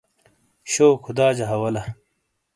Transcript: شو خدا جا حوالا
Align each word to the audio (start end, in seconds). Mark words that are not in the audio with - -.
شو 0.71 0.87
خدا 1.03 1.27
جا 1.37 1.45
حوالا 1.51 1.81